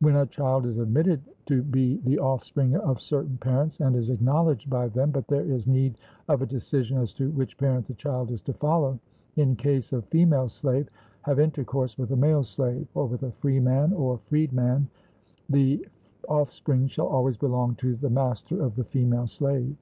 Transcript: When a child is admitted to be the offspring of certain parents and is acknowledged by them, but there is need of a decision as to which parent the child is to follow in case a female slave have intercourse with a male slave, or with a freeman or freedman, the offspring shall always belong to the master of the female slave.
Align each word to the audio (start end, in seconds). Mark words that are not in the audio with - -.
When 0.00 0.16
a 0.16 0.24
child 0.24 0.64
is 0.64 0.78
admitted 0.78 1.20
to 1.44 1.60
be 1.62 1.98
the 1.98 2.18
offspring 2.18 2.74
of 2.76 2.98
certain 3.02 3.36
parents 3.36 3.78
and 3.78 3.94
is 3.94 4.08
acknowledged 4.08 4.70
by 4.70 4.88
them, 4.88 5.10
but 5.10 5.28
there 5.28 5.44
is 5.44 5.66
need 5.66 5.98
of 6.30 6.40
a 6.40 6.46
decision 6.46 6.96
as 6.96 7.12
to 7.12 7.28
which 7.32 7.58
parent 7.58 7.84
the 7.84 7.92
child 7.92 8.30
is 8.30 8.40
to 8.40 8.54
follow 8.54 8.98
in 9.36 9.54
case 9.54 9.92
a 9.92 10.00
female 10.00 10.48
slave 10.48 10.88
have 11.24 11.38
intercourse 11.38 11.98
with 11.98 12.10
a 12.12 12.16
male 12.16 12.42
slave, 12.42 12.88
or 12.94 13.04
with 13.04 13.22
a 13.22 13.32
freeman 13.32 13.92
or 13.92 14.16
freedman, 14.16 14.88
the 15.50 15.86
offspring 16.26 16.86
shall 16.86 17.08
always 17.08 17.36
belong 17.36 17.74
to 17.74 17.96
the 17.96 18.08
master 18.08 18.62
of 18.62 18.76
the 18.76 18.84
female 18.84 19.26
slave. 19.26 19.76